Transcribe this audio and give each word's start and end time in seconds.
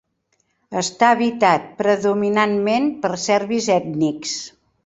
Està 0.81 1.09
habitat 1.15 1.69
predominantment 1.83 2.91
per 3.05 3.15
serbis 3.29 3.73
ètnics. 3.79 4.35